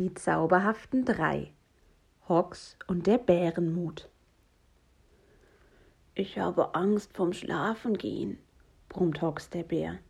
Die 0.00 0.12
zauberhaften 0.12 1.04
drei 1.04 1.52
Hox 2.28 2.76
und 2.88 3.06
der 3.06 3.16
Bärenmut. 3.16 4.10
Ich 6.16 6.36
habe 6.36 6.74
Angst 6.74 7.16
vom 7.16 7.32
Schlafengehen, 7.32 8.38
brummt 8.88 9.22
Hox 9.22 9.50
der 9.50 9.62
Bär. 9.62 10.00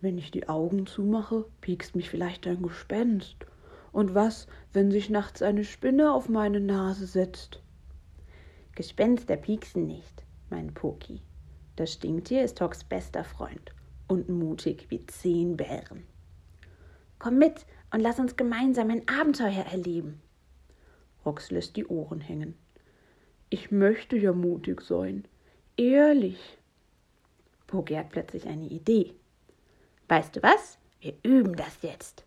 Wenn 0.00 0.18
ich 0.18 0.32
die 0.32 0.48
Augen 0.48 0.86
zumache, 0.86 1.44
piekst 1.60 1.94
mich 1.94 2.10
vielleicht 2.10 2.48
ein 2.48 2.62
Gespenst. 2.62 3.36
Und 3.92 4.16
was, 4.16 4.48
wenn 4.72 4.90
sich 4.90 5.08
nachts 5.08 5.40
eine 5.40 5.62
Spinne 5.62 6.12
auf 6.12 6.28
meine 6.28 6.58
Nase 6.58 7.06
setzt? 7.06 7.62
Gespenster 8.74 9.36
pieksen 9.36 9.86
nicht, 9.86 10.24
mein 10.48 10.74
Poki. 10.74 11.22
Das 11.76 11.92
Stinktier 11.92 12.42
ist 12.42 12.60
Hox 12.60 12.82
bester 12.82 13.22
Freund 13.22 13.72
und 14.08 14.28
mutig 14.28 14.86
wie 14.88 15.06
zehn 15.06 15.56
Bären. 15.56 16.02
Komm 17.20 17.38
mit 17.38 17.66
und 17.92 18.00
lass 18.00 18.18
uns 18.18 18.36
gemeinsam 18.36 18.90
ein 18.90 19.08
Abenteuer 19.08 19.64
erleben. 19.70 20.20
Hox 21.24 21.50
lässt 21.50 21.76
die 21.76 21.86
Ohren 21.86 22.20
hängen. 22.20 22.56
Ich 23.50 23.70
möchte 23.70 24.16
ja 24.16 24.32
mutig 24.32 24.80
sein. 24.80 25.26
Ehrlich. 25.76 26.58
Poki 27.66 27.94
hat 27.94 28.10
plötzlich 28.10 28.46
eine 28.46 28.66
Idee. 28.66 29.14
Weißt 30.08 30.36
du 30.36 30.42
was? 30.42 30.78
Wir 31.00 31.14
üben 31.22 31.56
das 31.56 31.82
jetzt. 31.82 32.24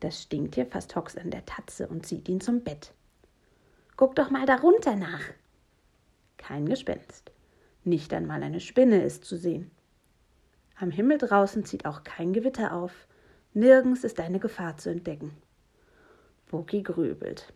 Das 0.00 0.22
Stinktier 0.22 0.66
fasst 0.66 0.96
Hox 0.96 1.16
an 1.16 1.30
der 1.30 1.44
Tatze 1.46 1.86
und 1.86 2.06
zieht 2.06 2.28
ihn 2.28 2.40
zum 2.40 2.62
Bett. 2.62 2.92
Guck 3.96 4.16
doch 4.16 4.30
mal 4.30 4.46
darunter 4.46 4.96
nach. 4.96 5.22
Kein 6.38 6.66
Gespenst. 6.66 7.30
Nicht 7.84 8.12
einmal 8.12 8.42
eine 8.42 8.60
Spinne 8.60 9.02
ist 9.02 9.24
zu 9.24 9.36
sehen. 9.36 9.70
Am 10.76 10.90
Himmel 10.90 11.18
draußen 11.18 11.64
zieht 11.64 11.86
auch 11.86 12.02
kein 12.02 12.32
Gewitter 12.32 12.72
auf. 12.72 13.06
Nirgends 13.54 14.02
ist 14.02 14.18
eine 14.18 14.38
Gefahr 14.38 14.78
zu 14.78 14.88
entdecken. 14.88 15.32
Boki 16.50 16.82
grübelt. 16.82 17.52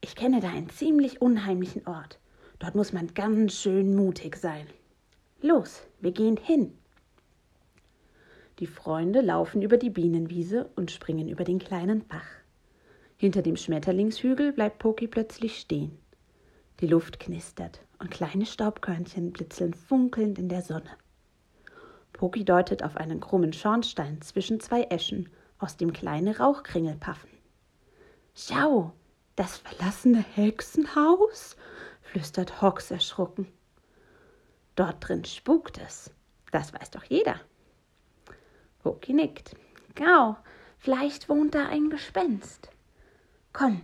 Ich 0.00 0.16
kenne 0.16 0.40
da 0.40 0.48
einen 0.48 0.70
ziemlich 0.70 1.20
unheimlichen 1.20 1.86
Ort. 1.86 2.18
Dort 2.58 2.74
muss 2.74 2.94
man 2.94 3.12
ganz 3.12 3.54
schön 3.54 3.94
mutig 3.94 4.36
sein. 4.36 4.66
Los, 5.42 5.82
wir 6.00 6.12
gehen 6.12 6.38
hin. 6.38 6.72
Die 8.60 8.66
Freunde 8.66 9.20
laufen 9.20 9.60
über 9.60 9.76
die 9.76 9.90
Bienenwiese 9.90 10.70
und 10.74 10.90
springen 10.90 11.28
über 11.28 11.44
den 11.44 11.58
kleinen 11.58 12.06
Bach. 12.06 12.26
Hinter 13.18 13.42
dem 13.42 13.56
Schmetterlingshügel 13.56 14.52
bleibt 14.52 14.78
Poki 14.78 15.06
plötzlich 15.06 15.58
stehen. 15.60 15.98
Die 16.80 16.86
Luft 16.86 17.20
knistert 17.20 17.80
und 17.98 18.10
kleine 18.10 18.46
Staubkörnchen 18.46 19.32
blitzeln 19.32 19.74
funkelnd 19.74 20.38
in 20.38 20.48
der 20.48 20.62
Sonne. 20.62 20.90
Poki 22.20 22.44
deutet 22.44 22.82
auf 22.82 22.98
einen 22.98 23.18
krummen 23.18 23.54
Schornstein 23.54 24.20
zwischen 24.20 24.60
zwei 24.60 24.82
Eschen, 24.82 25.30
aus 25.58 25.78
dem 25.78 25.94
kleine 25.94 26.36
Rauchkringel 26.36 26.96
paffen. 26.96 27.30
Schau, 28.34 28.92
das 29.36 29.56
verlassene 29.56 30.22
Hexenhaus? 30.34 31.56
flüstert 32.02 32.60
Hox 32.60 32.90
erschrocken. 32.90 33.50
Dort 34.76 34.96
drin 35.08 35.24
spukt 35.24 35.78
es. 35.78 36.10
Das 36.52 36.74
weiß 36.74 36.90
doch 36.90 37.04
jeder. 37.04 37.40
Poki 38.82 39.14
nickt. 39.14 39.56
Genau, 39.94 40.36
vielleicht 40.76 41.30
wohnt 41.30 41.54
da 41.54 41.68
ein 41.68 41.88
Gespenst. 41.88 42.68
Komm, 43.54 43.80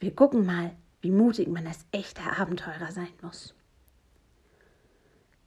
wir 0.00 0.14
gucken 0.14 0.44
mal, 0.44 0.76
wie 1.00 1.12
mutig 1.12 1.48
man 1.48 1.66
als 1.66 1.86
echter 1.92 2.38
Abenteurer 2.38 2.92
sein 2.92 3.14
muss. 3.22 3.54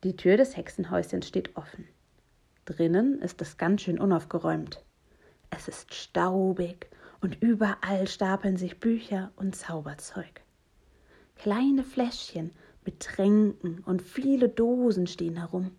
Die 0.04 0.16
Tür 0.16 0.38
des 0.38 0.58
Hexenhäuschens 0.58 1.28
steht 1.28 1.56
offen. 1.56 1.88
Drinnen 2.66 3.20
ist 3.20 3.42
es 3.42 3.58
ganz 3.58 3.82
schön 3.82 4.00
unaufgeräumt. 4.00 4.84
Es 5.50 5.68
ist 5.68 5.94
staubig 5.94 6.90
und 7.22 7.42
überall 7.42 8.08
stapeln 8.08 8.56
sich 8.56 8.80
Bücher 8.80 9.32
und 9.36 9.56
Zauberzeug. 9.56 10.42
Kleine 11.36 11.84
Fläschchen 11.84 12.52
mit 12.86 13.02
Tränken 13.02 13.80
und 13.80 14.02
viele 14.02 14.48
Dosen 14.50 15.08
stehen 15.08 15.38
herum, 15.38 15.72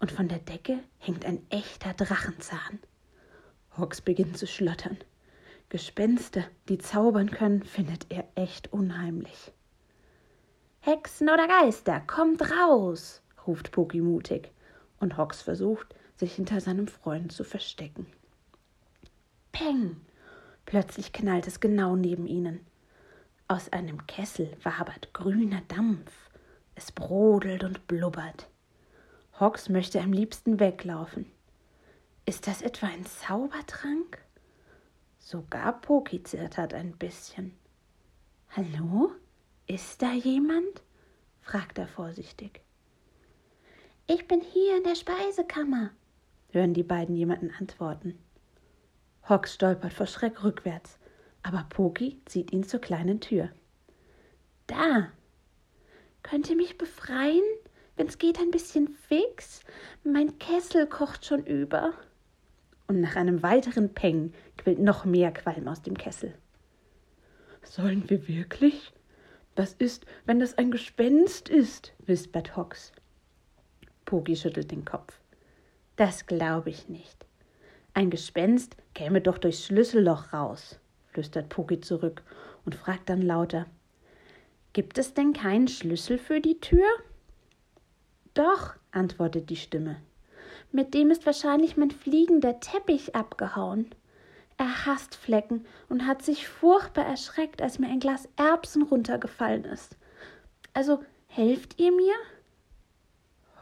und 0.00 0.12
von 0.12 0.28
der 0.28 0.38
Decke 0.38 0.78
hängt 0.98 1.24
ein 1.24 1.44
echter 1.50 1.92
Drachenzahn. 1.94 2.78
Hox 3.76 4.00
beginnt 4.00 4.38
zu 4.38 4.46
schlottern. 4.46 4.96
Gespenster, 5.68 6.44
die 6.68 6.78
zaubern 6.78 7.30
können, 7.30 7.62
findet 7.62 8.06
er 8.10 8.24
echt 8.34 8.72
unheimlich. 8.72 9.52
Hexen 10.80 11.28
oder 11.28 11.46
Geister, 11.46 12.00
kommt 12.00 12.42
raus, 12.50 13.22
ruft 13.46 13.70
Poki 13.72 14.00
mutig, 14.00 14.50
und 15.00 15.16
Hox 15.16 15.42
versucht, 15.42 15.94
sich 16.18 16.34
hinter 16.34 16.60
seinem 16.60 16.88
Freund 16.88 17.32
zu 17.32 17.44
verstecken. 17.44 18.06
Peng! 19.52 20.00
Plötzlich 20.66 21.12
knallt 21.12 21.46
es 21.46 21.60
genau 21.60 21.96
neben 21.96 22.26
ihnen. 22.26 22.60
Aus 23.46 23.72
einem 23.72 24.06
Kessel 24.06 24.54
wabert 24.62 25.14
grüner 25.14 25.62
Dampf. 25.68 26.12
Es 26.74 26.92
brodelt 26.92 27.64
und 27.64 27.86
blubbert. 27.86 28.48
Hox 29.40 29.68
möchte 29.68 30.00
am 30.00 30.12
liebsten 30.12 30.60
weglaufen. 30.60 31.26
Ist 32.26 32.46
das 32.46 32.60
etwa 32.60 32.88
ein 32.88 33.06
Zaubertrank? 33.06 34.18
Sogar 35.18 35.80
Poki 35.80 36.22
zittert 36.22 36.74
ein 36.74 36.92
bisschen. 36.92 37.56
Hallo? 38.50 39.12
Ist 39.66 40.02
da 40.02 40.12
jemand? 40.12 40.82
fragt 41.40 41.78
er 41.78 41.88
vorsichtig. 41.88 42.60
Ich 44.06 44.26
bin 44.26 44.40
hier 44.40 44.78
in 44.78 44.84
der 44.84 44.94
Speisekammer, 44.94 45.90
hören 46.52 46.74
die 46.74 46.82
beiden 46.82 47.14
jemanden 47.14 47.50
antworten. 47.58 48.18
Hox 49.28 49.54
stolpert 49.54 49.92
vor 49.92 50.06
Schreck 50.06 50.42
rückwärts, 50.42 50.98
aber 51.42 51.66
Poki 51.68 52.20
zieht 52.24 52.52
ihn 52.52 52.64
zur 52.64 52.80
kleinen 52.80 53.20
Tür. 53.20 53.50
Da! 54.66 55.08
Könnt 56.22 56.48
ihr 56.50 56.56
mich 56.56 56.78
befreien? 56.78 57.42
Wenn's 57.96 58.18
geht, 58.18 58.38
ein 58.38 58.50
bisschen 58.50 58.88
fix? 58.88 59.60
Mein 60.04 60.38
Kessel 60.38 60.86
kocht 60.86 61.24
schon 61.24 61.44
über. 61.44 61.92
Und 62.86 63.00
nach 63.00 63.16
einem 63.16 63.42
weiteren 63.42 63.92
Peng 63.92 64.32
quillt 64.56 64.78
noch 64.78 65.04
mehr 65.04 65.32
Qualm 65.32 65.68
aus 65.68 65.82
dem 65.82 65.96
Kessel. 65.96 66.34
Sollen 67.62 68.08
wir 68.08 68.28
wirklich? 68.28 68.92
Was 69.56 69.72
ist, 69.72 70.06
wenn 70.24 70.38
das 70.38 70.56
ein 70.56 70.70
Gespenst 70.70 71.48
ist? 71.48 71.92
wispert 72.06 72.56
Hox. 72.56 72.92
Poki 74.04 74.36
schüttelt 74.36 74.70
den 74.70 74.84
Kopf. 74.84 75.20
Das 75.98 76.26
glaube 76.26 76.70
ich 76.70 76.88
nicht. 76.88 77.26
Ein 77.92 78.08
Gespenst 78.08 78.76
käme 78.94 79.20
doch 79.20 79.36
durchs 79.36 79.64
Schlüsselloch 79.64 80.32
raus, 80.32 80.78
flüstert 81.08 81.48
Poki 81.48 81.80
zurück 81.80 82.22
und 82.64 82.76
fragt 82.76 83.08
dann 83.08 83.20
lauter: 83.20 83.66
Gibt 84.72 84.96
es 84.96 85.12
denn 85.12 85.32
keinen 85.32 85.66
Schlüssel 85.66 86.18
für 86.18 86.40
die 86.40 86.60
Tür? 86.60 86.86
Doch, 88.32 88.76
antwortet 88.92 89.50
die 89.50 89.56
Stimme. 89.56 89.96
Mit 90.70 90.94
dem 90.94 91.10
ist 91.10 91.26
wahrscheinlich 91.26 91.76
mein 91.76 91.90
fliegender 91.90 92.60
Teppich 92.60 93.16
abgehauen. 93.16 93.90
Er 94.56 94.86
hasst 94.86 95.16
Flecken 95.16 95.66
und 95.88 96.06
hat 96.06 96.22
sich 96.22 96.46
furchtbar 96.46 97.06
erschreckt, 97.06 97.60
als 97.60 97.80
mir 97.80 97.88
ein 97.88 97.98
Glas 97.98 98.28
Erbsen 98.36 98.82
runtergefallen 98.82 99.64
ist. 99.64 99.96
Also 100.74 101.02
helft 101.26 101.80
ihr 101.80 101.90
mir? 101.90 102.14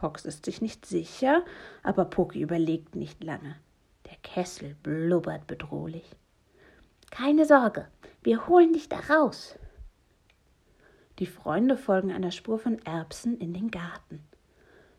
Hox 0.01 0.25
ist 0.25 0.45
sich 0.45 0.61
nicht 0.61 0.85
sicher, 0.85 1.43
aber 1.83 2.05
Poki 2.05 2.41
überlegt 2.41 2.95
nicht 2.95 3.23
lange. 3.23 3.55
Der 4.05 4.17
Kessel 4.23 4.75
blubbert 4.83 5.47
bedrohlich. 5.47 6.05
Keine 7.09 7.45
Sorge, 7.45 7.87
wir 8.23 8.47
holen 8.47 8.73
dich 8.73 8.89
da 8.89 8.99
raus. 8.99 9.57
Die 11.19 11.25
Freunde 11.25 11.77
folgen 11.77 12.11
einer 12.11 12.31
Spur 12.31 12.59
von 12.59 12.79
Erbsen 12.85 13.39
in 13.39 13.53
den 13.53 13.71
Garten. 13.71 14.21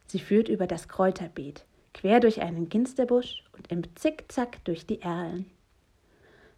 Sie 0.07 0.19
führt 0.19 0.49
über 0.49 0.67
das 0.67 0.89
Kräuterbeet, 0.89 1.65
quer 1.95 2.19
durch 2.19 2.41
einen 2.41 2.69
Ginsterbusch 2.69 3.45
und 3.57 3.71
im 3.71 3.83
Zickzack 3.95 4.65
durch 4.65 4.87
die 4.87 5.01
Erlen. 5.01 5.47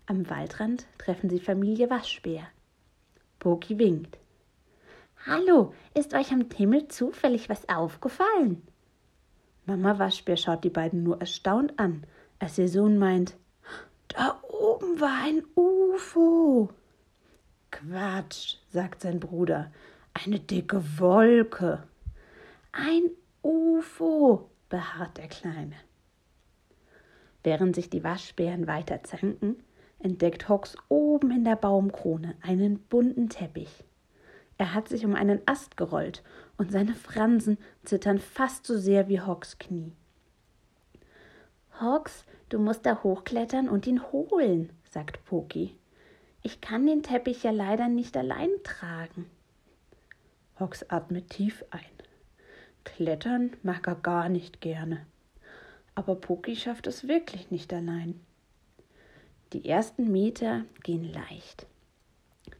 Am 0.06 0.28
Waldrand 0.30 0.86
treffen 0.98 1.28
sie 1.28 1.40
Familie 1.40 1.90
Waschbär. 1.90 2.46
Poki 3.38 3.78
winkt. 3.78 4.18
Hallo, 5.26 5.74
ist 5.92 6.14
euch 6.14 6.32
am 6.32 6.46
Himmel 6.56 6.88
zufällig 6.88 7.50
was 7.50 7.68
aufgefallen? 7.68 8.62
Mama 9.66 9.98
Waschbär 9.98 10.38
schaut 10.38 10.64
die 10.64 10.70
beiden 10.70 11.02
nur 11.02 11.20
erstaunt 11.20 11.78
an, 11.78 12.04
als 12.38 12.56
ihr 12.56 12.68
Sohn 12.68 12.96
meint, 12.96 13.36
da 14.08 14.40
oben 14.48 14.98
war 14.98 15.22
ein 15.22 15.42
UFO. 15.54 16.70
Quatsch, 17.70 18.56
sagt 18.70 19.02
sein 19.02 19.20
Bruder, 19.20 19.70
eine 20.14 20.40
dicke 20.40 20.82
Wolke. 20.98 21.82
Ein 22.72 23.10
UFO, 23.42 24.48
beharrt 24.70 25.18
der 25.18 25.28
Kleine. 25.28 25.76
Während 27.42 27.74
sich 27.74 27.90
die 27.90 28.02
Waschbären 28.02 28.66
weiter 28.66 29.02
zanken, 29.02 29.62
entdeckt 29.98 30.48
Hox 30.48 30.76
oben 30.88 31.30
in 31.30 31.44
der 31.44 31.56
Baumkrone 31.56 32.36
einen 32.40 32.78
bunten 32.78 33.28
Teppich. 33.28 33.84
Er 34.60 34.74
hat 34.74 34.90
sich 34.90 35.06
um 35.06 35.14
einen 35.14 35.40
Ast 35.46 35.78
gerollt 35.78 36.22
und 36.58 36.70
seine 36.70 36.92
Fransen 36.92 37.56
zittern 37.82 38.18
fast 38.18 38.66
so 38.66 38.76
sehr 38.76 39.08
wie 39.08 39.18
Hawks 39.18 39.58
Knie. 39.58 39.94
Hawks, 41.80 42.26
du 42.50 42.58
musst 42.58 42.84
da 42.84 43.02
hochklettern 43.02 43.70
und 43.70 43.86
ihn 43.86 44.12
holen, 44.12 44.70
sagt 44.84 45.24
Poki. 45.24 45.78
Ich 46.42 46.60
kann 46.60 46.86
den 46.86 47.02
Teppich 47.02 47.42
ja 47.42 47.52
leider 47.52 47.88
nicht 47.88 48.18
allein 48.18 48.50
tragen. 48.62 49.30
Hox 50.58 50.84
atmet 50.90 51.30
tief 51.30 51.64
ein. 51.70 51.80
Klettern 52.84 53.56
mag 53.62 53.88
er 53.88 53.94
gar 53.94 54.28
nicht 54.28 54.60
gerne. 54.60 55.06
Aber 55.94 56.16
Puki 56.16 56.54
schafft 56.54 56.86
es 56.86 57.08
wirklich 57.08 57.50
nicht 57.50 57.72
allein. 57.72 58.20
Die 59.54 59.66
ersten 59.66 60.12
Meter 60.12 60.66
gehen 60.82 61.10
leicht. 61.10 61.66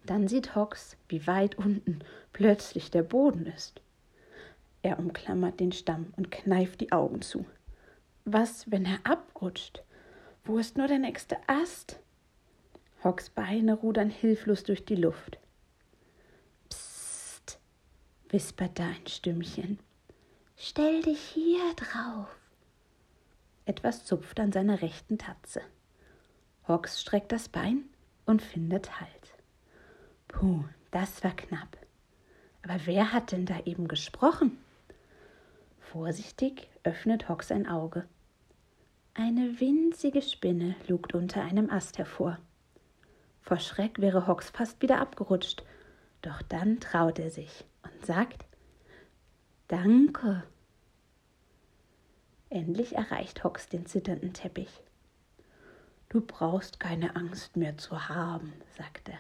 Dann 0.07 0.29
sieht 0.29 0.55
Hox, 0.55 0.97
wie 1.09 1.27
weit 1.27 1.59
unten 1.59 2.01
plötzlich 2.33 2.91
der 2.91 3.03
Boden 3.03 3.47
ist. 3.47 3.81
Er 4.83 4.99
umklammert 4.99 5.61
den 5.61 5.73
Stamm 5.73 6.13
und 6.17 6.31
kneift 6.31 6.81
die 6.81 6.93
Augen 6.93 7.21
zu. 7.23 7.45
Was, 8.25 8.71
wenn 8.71 8.87
er 8.87 8.99
abrutscht? 9.05 9.83
Wo 10.45 10.59
ist 10.59 10.79
nur 10.79 10.89
der 10.89 10.99
nächste 10.99 11.37
Ast? 11.47 12.01
Hocks 13.05 13.31
Beine 13.31 13.75
rudern 13.75 14.11
hilflos 14.11 14.63
durch 14.63 14.85
die 14.85 14.97
Luft. 14.97 15.39
Psst, 16.69 17.59
wispert 18.29 18.79
da 18.79 18.87
ein 18.87 19.07
Stimmchen. 19.07 19.79
Stell 20.57 21.03
dich 21.03 21.21
hier 21.21 21.75
drauf. 21.77 22.29
Etwas 23.65 24.05
zupft 24.05 24.41
an 24.41 24.53
seiner 24.53 24.83
rechten 24.83 25.19
Tatze. 25.19 25.63
Hawks 26.67 27.01
streckt 27.01 27.33
das 27.33 27.49
Bein 27.49 27.85
und 28.27 28.43
findet 28.43 29.01
Halt. 29.01 29.20
Puh, 30.33 30.65
das 30.91 31.23
war 31.25 31.33
knapp. 31.33 31.77
Aber 32.63 32.79
wer 32.85 33.13
hat 33.13 33.33
denn 33.33 33.47
da 33.47 33.59
eben 33.65 33.89
gesprochen? 33.89 34.59
Vorsichtig 35.81 36.69
öffnet 36.85 37.29
Hawks 37.29 37.51
ein 37.51 37.67
Auge. 37.67 38.07
Eine 39.15 39.61
winzige 39.61 40.23
Spinne 40.23 40.77
lugt 40.87 41.15
unter 41.15 41.43
einem 41.43 41.69
Ast 41.69 41.99
hervor. 41.99 42.39
Vor 43.43 43.59
Schreck 43.59 44.01
wäre 44.01 44.27
Hawks 44.27 44.51
fast 44.51 44.81
wieder 44.83 45.01
abgerutscht, 45.01 45.65
doch 46.23 46.43
dann 46.43 46.81
traut 46.81 47.19
er 47.19 47.31
sich 47.31 47.65
und 47.83 48.07
sagt 48.07 48.45
Danke. 49.69 50.45
Endlich 52.51 52.95
erreicht 52.95 53.43
Hawks 53.45 53.69
den 53.69 53.87
zitternden 53.87 54.33
Teppich. 54.33 54.83
Du 56.09 56.21
brauchst 56.21 56.81
keine 56.81 57.15
Angst 57.15 57.57
mehr 57.57 57.79
zu 57.79 58.09
haben, 58.09 58.53
sagt 58.77 59.09
er. 59.09 59.19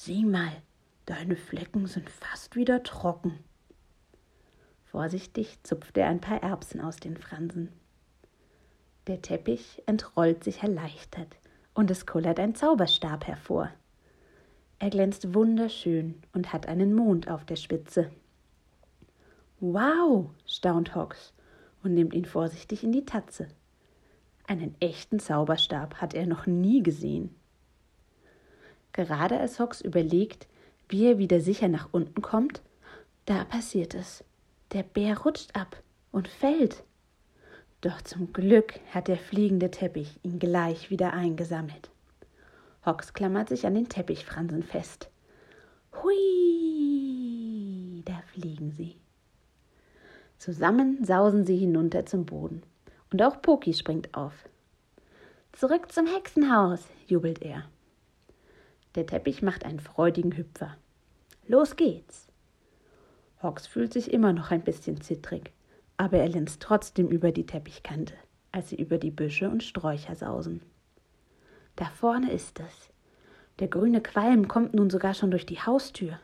Sieh 0.00 0.24
mal, 0.24 0.52
deine 1.06 1.34
Flecken 1.34 1.88
sind 1.88 2.08
fast 2.08 2.54
wieder 2.54 2.84
trocken. 2.84 3.36
Vorsichtig 4.84 5.58
zupft 5.64 5.98
er 5.98 6.06
ein 6.06 6.20
paar 6.20 6.40
Erbsen 6.40 6.80
aus 6.80 6.98
den 6.98 7.16
Fransen. 7.16 7.72
Der 9.08 9.20
Teppich 9.22 9.82
entrollt 9.86 10.44
sich 10.44 10.62
erleichtert 10.62 11.36
und 11.74 11.90
es 11.90 12.06
kullert 12.06 12.38
ein 12.38 12.54
Zauberstab 12.54 13.26
hervor. 13.26 13.72
Er 14.78 14.90
glänzt 14.90 15.34
wunderschön 15.34 16.22
und 16.32 16.52
hat 16.52 16.68
einen 16.68 16.94
Mond 16.94 17.28
auf 17.28 17.44
der 17.44 17.56
Spitze. 17.56 18.08
Wow, 19.58 20.30
staunt 20.46 20.94
Hox 20.94 21.34
und 21.82 21.94
nimmt 21.94 22.14
ihn 22.14 22.24
vorsichtig 22.24 22.84
in 22.84 22.92
die 22.92 23.04
Tatze. 23.04 23.48
Einen 24.46 24.76
echten 24.78 25.18
Zauberstab 25.18 25.96
hat 25.96 26.14
er 26.14 26.26
noch 26.26 26.46
nie 26.46 26.84
gesehen. 26.84 27.34
Gerade 28.98 29.38
als 29.38 29.60
Hox 29.60 29.80
überlegt, 29.80 30.48
wie 30.88 31.06
er 31.06 31.18
wieder 31.18 31.40
sicher 31.40 31.68
nach 31.68 31.88
unten 31.92 32.20
kommt, 32.20 32.62
da 33.26 33.44
passiert 33.44 33.94
es. 33.94 34.24
Der 34.72 34.82
Bär 34.82 35.18
rutscht 35.18 35.54
ab 35.54 35.80
und 36.10 36.26
fällt. 36.26 36.82
Doch 37.80 38.02
zum 38.02 38.32
Glück 38.32 38.80
hat 38.90 39.06
der 39.06 39.16
fliegende 39.16 39.70
Teppich 39.70 40.18
ihn 40.24 40.40
gleich 40.40 40.90
wieder 40.90 41.12
eingesammelt. 41.12 41.90
Hox 42.84 43.12
klammert 43.12 43.50
sich 43.50 43.66
an 43.66 43.76
den 43.76 43.88
Teppichfransen 43.88 44.64
fest. 44.64 45.08
Hui, 46.02 48.02
da 48.04 48.20
fliegen 48.32 48.72
sie. 48.72 48.96
Zusammen 50.38 51.04
sausen 51.04 51.46
sie 51.46 51.56
hinunter 51.56 52.04
zum 52.04 52.26
Boden. 52.26 52.64
Und 53.12 53.22
auch 53.22 53.40
Poki 53.42 53.74
springt 53.74 54.12
auf. 54.16 54.48
Zurück 55.52 55.92
zum 55.92 56.08
Hexenhaus, 56.08 56.80
jubelt 57.06 57.42
er. 57.42 57.62
Der 58.94 59.06
Teppich 59.06 59.42
macht 59.42 59.64
einen 59.64 59.80
freudigen 59.80 60.36
Hüpfer. 60.36 60.76
Los 61.46 61.76
geht's. 61.76 62.28
Hawks 63.42 63.66
fühlt 63.66 63.92
sich 63.92 64.12
immer 64.12 64.32
noch 64.32 64.50
ein 64.50 64.62
bisschen 64.62 65.00
zittrig, 65.00 65.52
aber 65.96 66.18
er 66.18 66.28
linst 66.28 66.60
trotzdem 66.60 67.08
über 67.08 67.30
die 67.30 67.46
Teppichkante, 67.46 68.14
als 68.52 68.70
sie 68.70 68.76
über 68.76 68.98
die 68.98 69.10
Büsche 69.10 69.48
und 69.48 69.62
Sträucher 69.62 70.14
sausen. 70.14 70.62
Da 71.76 71.86
vorne 71.86 72.32
ist 72.32 72.60
es. 72.60 72.90
Der 73.60 73.68
grüne 73.68 74.00
Qualm 74.00 74.48
kommt 74.48 74.74
nun 74.74 74.90
sogar 74.90 75.14
schon 75.14 75.30
durch 75.30 75.46
die 75.46 75.60
Haustür. 75.60 76.18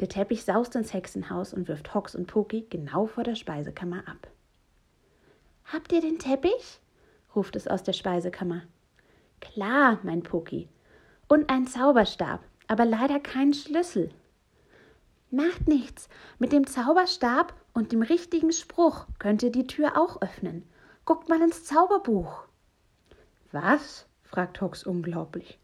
Der 0.00 0.08
Teppich 0.08 0.44
saust 0.44 0.76
ins 0.76 0.92
Hexenhaus 0.92 1.52
und 1.52 1.68
wirft 1.68 1.94
Hox 1.94 2.14
und 2.14 2.26
Poki 2.26 2.66
genau 2.70 3.06
vor 3.06 3.24
der 3.24 3.34
Speisekammer 3.34 4.06
ab. 4.06 4.28
Habt 5.64 5.92
ihr 5.92 6.00
den 6.00 6.18
Teppich? 6.18 6.80
ruft 7.34 7.56
es 7.56 7.68
aus 7.68 7.82
der 7.82 7.92
Speisekammer. 7.92 8.62
Klar, 9.40 9.98
mein 10.02 10.22
Poki. 10.22 10.68
Und 11.28 11.50
ein 11.50 11.66
Zauberstab, 11.66 12.40
aber 12.66 12.84
leider 12.84 13.20
kein 13.20 13.52
Schlüssel. 13.52 14.10
Macht 15.30 15.68
nichts. 15.68 16.08
Mit 16.38 16.52
dem 16.52 16.66
Zauberstab 16.66 17.54
und 17.74 17.92
dem 17.92 18.00
richtigen 18.00 18.50
Spruch 18.50 19.06
könnt 19.18 19.42
ihr 19.42 19.52
die 19.52 19.66
Tür 19.66 19.98
auch 19.98 20.22
öffnen. 20.22 20.62
Guckt 21.04 21.28
mal 21.28 21.40
ins 21.42 21.64
Zauberbuch. 21.64 22.44
Was? 23.52 24.06
fragt 24.22 24.60
Hox 24.60 24.84
unglaublich. 24.84 25.58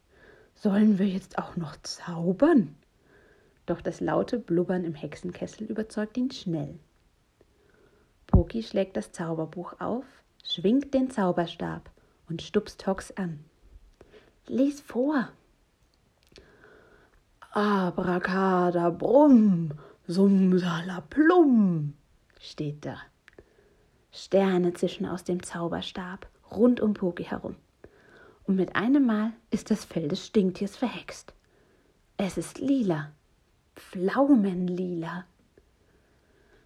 Sollen 0.54 0.98
wir 0.98 1.06
jetzt 1.06 1.38
auch 1.38 1.56
noch 1.56 1.76
zaubern? 1.82 2.74
Doch 3.66 3.80
das 3.80 4.00
laute 4.00 4.38
Blubbern 4.38 4.84
im 4.84 4.94
Hexenkessel 4.94 5.66
überzeugt 5.66 6.16
ihn 6.18 6.30
schnell. 6.30 6.78
Poki 8.26 8.62
schlägt 8.62 8.96
das 8.96 9.12
Zauberbuch 9.12 9.80
auf, 9.80 10.04
schwingt 10.44 10.92
den 10.92 11.10
Zauberstab 11.10 11.90
und 12.28 12.42
stupst 12.42 12.86
Hox 12.86 13.10
an. 13.12 13.44
Lies 14.46 14.80
vor. 14.80 15.30
Abracadabrum, 17.56 19.70
sumsalaplum, 20.08 21.94
steht 22.40 22.84
da. 22.84 22.96
Sterne 24.10 24.72
zischen 24.72 25.06
aus 25.06 25.22
dem 25.22 25.40
Zauberstab 25.40 26.26
rund 26.50 26.80
um 26.80 26.94
Poki 26.94 27.22
herum. 27.22 27.54
Und 28.42 28.56
mit 28.56 28.74
einem 28.74 29.06
Mal 29.06 29.34
ist 29.52 29.70
das 29.70 29.84
Fell 29.84 30.08
des 30.08 30.26
Stinktiers 30.26 30.76
verhext. 30.76 31.32
Es 32.16 32.38
ist 32.38 32.58
lila, 32.58 33.12
Pflaumenlila. 33.76 35.24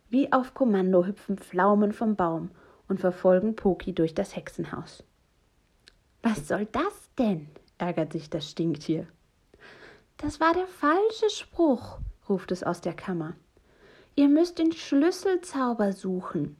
Wie 0.09 0.33
auf 0.33 0.55
Kommando 0.55 1.05
hüpfen 1.05 1.37
Pflaumen 1.37 1.93
vom 1.93 2.17
Baum 2.17 2.51
und 2.89 2.99
verfolgen 2.99 3.57
Poki 3.57 3.93
durch 3.93 4.15
das 4.15 4.35
Hexenhaus. 4.35 5.05
Was 6.23 6.49
soll 6.49 6.65
das 6.65 7.11
denn? 7.19 7.51
ärgert 7.77 8.15
sich 8.15 8.31
das 8.31 8.49
Stinktier. 8.49 9.07
Das 10.19 10.41
war 10.41 10.53
der 10.53 10.67
falsche 10.67 11.31
Spruch, 11.31 11.99
ruft 12.29 12.51
es 12.51 12.65
aus 12.65 12.81
der 12.81 12.93
Kammer. 12.93 13.35
Ihr 14.17 14.29
müsst 14.29 14.59
den 14.59 14.73
Schlüsselzauber 14.73 15.93
suchen. 15.93 16.57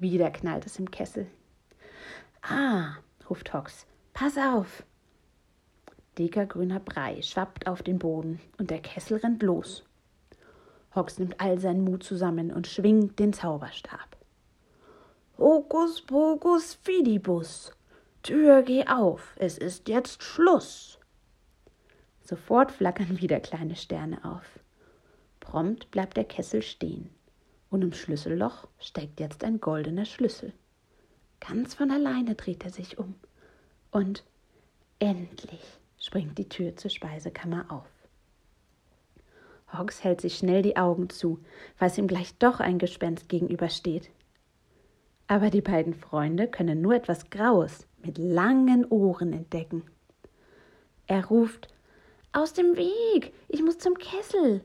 Wieder 0.00 0.30
knallt 0.32 0.66
es 0.66 0.78
im 0.80 0.90
Kessel. 0.90 1.28
Ah, 2.42 2.96
ruft 3.28 3.54
Hox, 3.54 3.86
pass 4.12 4.36
auf. 4.36 4.82
Dicker 6.18 6.44
grüner 6.44 6.80
Brei 6.80 7.22
schwappt 7.22 7.68
auf 7.68 7.84
den 7.84 8.00
Boden 8.00 8.40
und 8.58 8.70
der 8.70 8.80
Kessel 8.80 9.18
rennt 9.18 9.44
los. 9.44 9.84
Hox 10.96 11.20
nimmt 11.20 11.40
all 11.40 11.60
seinen 11.60 11.84
Mut 11.84 12.02
zusammen 12.02 12.52
und 12.52 12.66
schwingt 12.66 13.20
den 13.20 13.32
Zauberstab. 13.32 14.16
Hokus 15.38 16.02
pokus 16.02 16.74
fidibus. 16.82 17.72
Tür 18.24 18.62
geh 18.62 18.86
auf, 18.88 19.34
es 19.36 19.56
ist 19.56 19.88
jetzt 19.88 20.24
Schluss. 20.24 20.99
Sofort 22.30 22.70
flackern 22.70 23.20
wieder 23.20 23.40
kleine 23.40 23.74
Sterne 23.74 24.24
auf. 24.24 24.60
Prompt 25.40 25.90
bleibt 25.90 26.16
der 26.16 26.22
Kessel 26.22 26.62
stehen 26.62 27.10
und 27.70 27.82
im 27.82 27.92
Schlüsselloch 27.92 28.68
steckt 28.78 29.18
jetzt 29.18 29.42
ein 29.42 29.60
goldener 29.60 30.04
Schlüssel. 30.04 30.52
Ganz 31.40 31.74
von 31.74 31.90
alleine 31.90 32.36
dreht 32.36 32.62
er 32.62 32.70
sich 32.70 32.98
um 32.98 33.16
und 33.90 34.22
endlich 35.00 35.80
springt 35.98 36.38
die 36.38 36.48
Tür 36.48 36.76
zur 36.76 36.92
Speisekammer 36.92 37.64
auf. 37.68 37.90
Hogs 39.76 40.04
hält 40.04 40.20
sich 40.20 40.38
schnell 40.38 40.62
die 40.62 40.76
Augen 40.76 41.10
zu, 41.10 41.40
weil 41.80 41.88
es 41.88 41.98
ihm 41.98 42.06
gleich 42.06 42.38
doch 42.38 42.60
ein 42.60 42.78
Gespenst 42.78 43.28
gegenübersteht. 43.28 44.08
Aber 45.26 45.50
die 45.50 45.62
beiden 45.62 45.94
Freunde 45.94 46.46
können 46.46 46.80
nur 46.80 46.94
etwas 46.94 47.28
Graues 47.28 47.88
mit 48.04 48.18
langen 48.18 48.84
Ohren 48.84 49.32
entdecken. 49.32 49.82
Er 51.08 51.24
ruft 51.24 51.66
aus 52.32 52.52
dem 52.52 52.76
Weg, 52.76 53.32
ich 53.48 53.62
muss 53.62 53.78
zum 53.78 53.94
Kessel. 53.98 54.64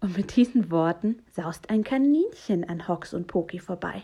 Und 0.00 0.16
mit 0.16 0.36
diesen 0.36 0.70
Worten 0.70 1.22
saust 1.32 1.70
ein 1.70 1.82
Kaninchen 1.82 2.68
an 2.68 2.86
Hox 2.86 3.14
und 3.14 3.26
Poki 3.26 3.58
vorbei. 3.58 4.02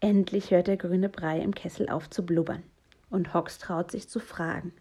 Endlich 0.00 0.50
hört 0.50 0.66
der 0.66 0.76
grüne 0.76 1.08
Brei 1.08 1.40
im 1.40 1.54
Kessel 1.54 1.88
auf 1.88 2.10
zu 2.10 2.26
blubbern, 2.26 2.64
und 3.10 3.34
Hox 3.34 3.58
traut 3.58 3.92
sich 3.92 4.08
zu 4.08 4.18
fragen. 4.18 4.72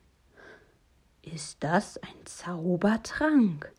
Ist 1.21 1.63
das 1.63 1.99
ein 1.99 2.25
Zaubertrank? 2.25 3.71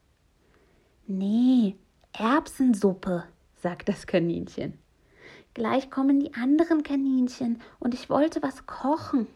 Nee, 1.08 1.76
Erbsensuppe, 2.12 3.24
sagt 3.56 3.88
das 3.88 4.06
Kaninchen. 4.06 4.78
Gleich 5.54 5.90
kommen 5.90 6.20
die 6.20 6.32
anderen 6.34 6.84
Kaninchen 6.84 7.60
und 7.80 7.92
ich 7.92 8.08
wollte 8.08 8.42
was 8.42 8.66
kochen. 8.66 9.26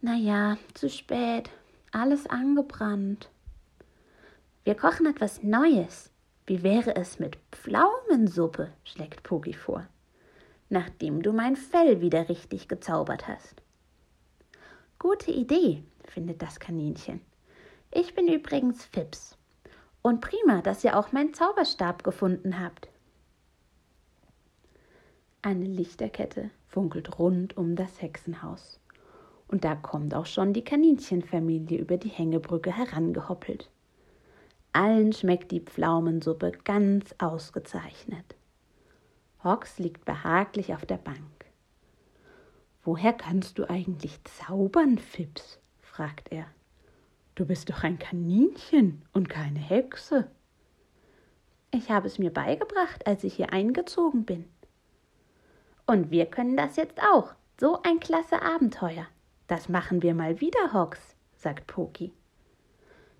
Na 0.00 0.16
ja, 0.16 0.58
zu 0.74 0.90
spät, 0.90 1.50
alles 1.94 2.26
angebrannt. 2.26 3.30
Wir 4.64 4.74
kochen 4.74 5.06
etwas 5.06 5.42
Neues. 5.42 6.10
Wie 6.46 6.62
wäre 6.62 6.96
es 6.96 7.18
mit 7.18 7.38
Pflaumensuppe? 7.52 8.72
schlägt 8.84 9.22
Pogi 9.22 9.54
vor, 9.54 9.86
nachdem 10.68 11.22
du 11.22 11.32
mein 11.32 11.56
Fell 11.56 12.00
wieder 12.00 12.28
richtig 12.28 12.68
gezaubert 12.68 13.28
hast. 13.28 13.62
Gute 14.98 15.30
Idee, 15.30 15.84
findet 16.04 16.42
das 16.42 16.60
Kaninchen. 16.60 17.20
Ich 17.90 18.14
bin 18.14 18.28
übrigens 18.28 18.84
Fips. 18.84 19.36
Und 20.02 20.20
prima, 20.20 20.60
dass 20.60 20.84
ihr 20.84 20.98
auch 20.98 21.12
meinen 21.12 21.32
Zauberstab 21.32 22.04
gefunden 22.04 22.60
habt. 22.60 22.88
Eine 25.40 25.64
Lichterkette 25.64 26.50
funkelt 26.66 27.18
rund 27.18 27.56
um 27.56 27.76
das 27.76 28.02
Hexenhaus. 28.02 28.80
Und 29.48 29.64
da 29.64 29.74
kommt 29.74 30.14
auch 30.14 30.26
schon 30.26 30.52
die 30.52 30.64
Kaninchenfamilie 30.64 31.78
über 31.78 31.96
die 31.96 32.08
Hängebrücke 32.08 32.76
herangehoppelt. 32.76 33.70
Allen 34.72 35.12
schmeckt 35.12 35.52
die 35.52 35.60
Pflaumensuppe 35.60 36.52
ganz 36.64 37.14
ausgezeichnet. 37.18 38.34
Hox 39.44 39.78
liegt 39.78 40.04
behaglich 40.04 40.74
auf 40.74 40.84
der 40.86 40.96
Bank. 40.96 41.18
Woher 42.82 43.12
kannst 43.12 43.58
du 43.58 43.68
eigentlich 43.68 44.18
zaubern, 44.24 44.98
Fips? 44.98 45.60
fragt 45.80 46.32
er. 46.32 46.46
Du 47.34 47.46
bist 47.46 47.70
doch 47.70 47.82
ein 47.82 47.98
Kaninchen 47.98 49.02
und 49.12 49.28
keine 49.28 49.58
Hexe. 49.58 50.30
Ich 51.70 51.90
habe 51.90 52.06
es 52.06 52.18
mir 52.18 52.32
beigebracht, 52.32 53.06
als 53.06 53.24
ich 53.24 53.34
hier 53.34 53.52
eingezogen 53.52 54.24
bin. 54.24 54.44
Und 55.86 56.10
wir 56.10 56.26
können 56.26 56.56
das 56.56 56.76
jetzt 56.76 57.00
auch. 57.02 57.34
So 57.60 57.80
ein 57.82 58.00
klasse 58.00 58.42
Abenteuer. 58.42 59.06
Das 59.46 59.68
machen 59.68 60.02
wir 60.02 60.14
mal 60.14 60.40
wieder, 60.40 60.72
Hox, 60.72 60.98
sagt 61.36 61.66
Poki. 61.66 62.12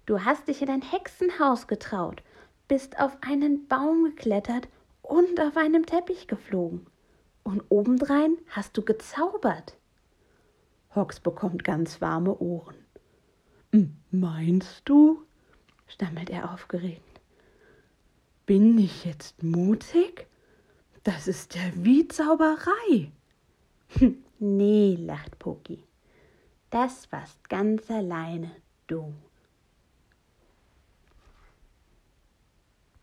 Du 0.07 0.25
hast 0.25 0.49
dich 0.49 0.62
in 0.62 0.71
ein 0.71 0.83
Hexenhaus 0.83 1.66
getraut, 1.66 2.23
bist 2.69 2.99
auf 2.99 3.16
einen 3.21 3.66
Baum 3.69 4.04
geklettert 4.04 4.69
und 5.02 5.40
auf 5.40 5.57
einem 5.57 5.87
Teppich 5.87 6.26
geflogen. 6.26 6.87
Und 7.43 7.62
obendrein 7.69 8.37
hast 8.49 8.76
du 8.76 8.83
gezaubert. 8.83 9.76
Hox 10.95 11.21
bekommt 11.21 11.64
ganz 11.64 12.00
warme 12.00 12.38
Ohren. 12.38 12.76
Meinst 14.11 14.83
du? 14.85 15.25
stammelt 15.87 16.31
er 16.31 16.52
aufgeregt. 16.52 17.21
Bin 18.47 18.78
ich 18.78 19.04
jetzt 19.04 19.43
mutig? 19.43 20.28
Das 21.02 21.26
ist 21.28 21.54
ja 21.54 21.62
wie 21.75 22.07
Zauberei. 22.07 23.11
nee, 24.38 24.97
lacht 25.00 25.38
Poki. 25.38 25.83
Das 26.75 27.07
warst 27.12 27.49
ganz 27.49 27.88
alleine 27.88 28.50
du. 28.88 29.14